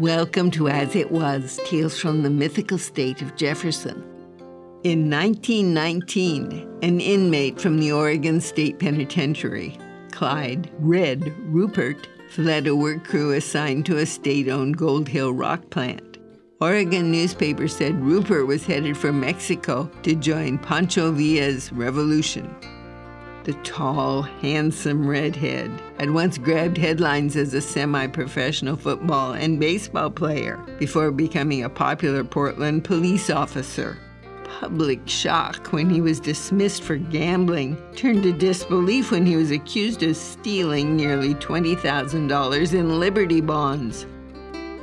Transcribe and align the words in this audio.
Welcome 0.00 0.50
to 0.52 0.68
As 0.68 0.96
It 0.96 1.12
Was 1.12 1.60
Tales 1.66 1.98
from 2.00 2.22
the 2.22 2.30
Mythical 2.30 2.78
State 2.78 3.22
of 3.22 3.36
Jefferson. 3.36 4.02
In 4.82 5.08
1919, 5.08 6.78
an 6.82 7.00
inmate 7.00 7.60
from 7.60 7.78
the 7.78 7.92
Oregon 7.92 8.40
State 8.40 8.80
Penitentiary, 8.80 9.78
Clyde 10.10 10.68
Red 10.80 11.32
Rupert, 11.46 12.08
fled 12.30 12.66
a 12.66 12.74
work 12.74 13.04
crew 13.04 13.32
assigned 13.32 13.86
to 13.86 13.98
a 13.98 14.06
state 14.06 14.48
owned 14.48 14.78
Gold 14.78 15.06
Hill 15.06 15.32
rock 15.32 15.70
plant. 15.70 16.18
Oregon 16.60 17.12
newspaper 17.12 17.68
said 17.68 17.94
Rupert 18.02 18.48
was 18.48 18.66
headed 18.66 18.96
for 18.96 19.12
Mexico 19.12 19.90
to 20.02 20.16
join 20.16 20.58
Pancho 20.58 21.12
Villa's 21.12 21.72
revolution. 21.72 22.52
The 23.44 23.54
tall, 23.64 24.22
handsome 24.22 25.08
redhead 25.08 25.70
had 25.98 26.10
once 26.10 26.36
grabbed 26.36 26.76
headlines 26.76 27.36
as 27.36 27.54
a 27.54 27.60
semi 27.62 28.06
professional 28.06 28.76
football 28.76 29.32
and 29.32 29.58
baseball 29.58 30.10
player 30.10 30.58
before 30.78 31.10
becoming 31.10 31.64
a 31.64 31.70
popular 31.70 32.22
Portland 32.22 32.84
police 32.84 33.30
officer. 33.30 33.96
Public 34.44 35.00
shock 35.08 35.72
when 35.72 35.88
he 35.88 36.02
was 36.02 36.20
dismissed 36.20 36.82
for 36.82 36.96
gambling 36.96 37.78
turned 37.96 38.24
to 38.24 38.32
disbelief 38.32 39.10
when 39.10 39.24
he 39.24 39.36
was 39.36 39.50
accused 39.50 40.02
of 40.02 40.16
stealing 40.16 40.94
nearly 40.94 41.34
$20,000 41.36 42.74
in 42.74 43.00
Liberty 43.00 43.40
bonds. 43.40 44.04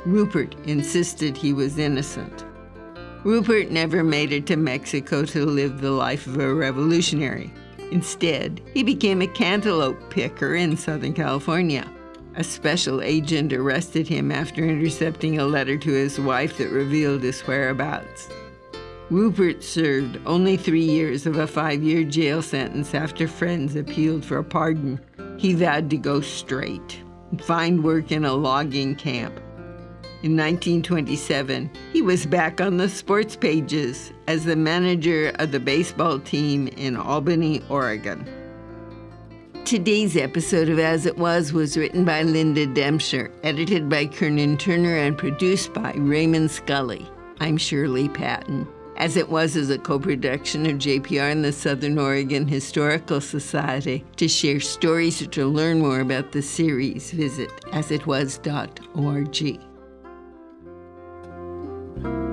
Rupert 0.04 0.56
insisted 0.66 1.36
he 1.36 1.52
was 1.52 1.78
innocent. 1.78 2.44
Rupert 3.22 3.70
never 3.70 4.02
made 4.02 4.32
it 4.32 4.46
to 4.46 4.56
Mexico 4.56 5.24
to 5.26 5.46
live 5.46 5.80
the 5.80 5.92
life 5.92 6.26
of 6.26 6.40
a 6.40 6.52
revolutionary. 6.52 7.52
Instead, 7.90 8.60
he 8.74 8.82
became 8.82 9.22
a 9.22 9.26
cantaloupe 9.26 10.10
picker 10.10 10.54
in 10.54 10.76
Southern 10.76 11.14
California. 11.14 11.90
A 12.36 12.44
special 12.44 13.02
agent 13.02 13.52
arrested 13.52 14.06
him 14.06 14.30
after 14.30 14.64
intercepting 14.64 15.38
a 15.38 15.46
letter 15.46 15.76
to 15.78 15.90
his 15.90 16.20
wife 16.20 16.58
that 16.58 16.68
revealed 16.68 17.22
his 17.22 17.40
whereabouts. 17.40 18.28
Rupert 19.10 19.64
served 19.64 20.20
only 20.26 20.56
three 20.56 20.84
years 20.84 21.26
of 21.26 21.36
a 21.38 21.46
five 21.46 21.82
year 21.82 22.04
jail 22.04 22.42
sentence 22.42 22.94
after 22.94 23.26
friends 23.26 23.74
appealed 23.74 24.24
for 24.24 24.38
a 24.38 24.44
pardon. 24.44 25.00
He 25.38 25.54
vowed 25.54 25.88
to 25.90 25.96
go 25.96 26.20
straight 26.20 27.02
find 27.42 27.84
work 27.84 28.10
in 28.10 28.24
a 28.24 28.32
logging 28.32 28.94
camp. 28.94 29.38
In 30.20 30.36
1927, 30.36 31.70
he 31.92 32.02
was 32.02 32.26
back 32.26 32.60
on 32.60 32.76
the 32.76 32.88
sports 32.88 33.36
pages 33.36 34.12
as 34.26 34.44
the 34.44 34.56
manager 34.56 35.30
of 35.38 35.52
the 35.52 35.60
baseball 35.60 36.18
team 36.18 36.66
in 36.66 36.96
Albany, 36.96 37.62
Oregon. 37.68 38.28
Today's 39.64 40.16
episode 40.16 40.68
of 40.70 40.80
As 40.80 41.06
It 41.06 41.18
Was 41.18 41.52
was 41.52 41.76
written 41.76 42.04
by 42.04 42.24
Linda 42.24 42.66
Dempster, 42.66 43.30
edited 43.44 43.88
by 43.88 44.06
Kernan 44.06 44.56
Turner, 44.56 44.96
and 44.96 45.16
produced 45.16 45.72
by 45.72 45.92
Raymond 45.92 46.50
Scully. 46.50 47.08
I'm 47.38 47.56
Shirley 47.56 48.08
Patton. 48.08 48.66
As 48.96 49.16
It 49.16 49.28
Was 49.28 49.54
is 49.54 49.70
a 49.70 49.78
co 49.78 50.00
production 50.00 50.66
of 50.66 50.78
JPR 50.78 51.30
and 51.30 51.44
the 51.44 51.52
Southern 51.52 51.96
Oregon 51.96 52.48
Historical 52.48 53.20
Society. 53.20 54.04
To 54.16 54.26
share 54.26 54.58
stories 54.58 55.22
or 55.22 55.26
to 55.26 55.46
learn 55.46 55.78
more 55.78 56.00
about 56.00 56.32
the 56.32 56.42
series, 56.42 57.12
visit 57.12 57.50
asitwas.org. 57.66 59.60
Bye. 62.02 62.27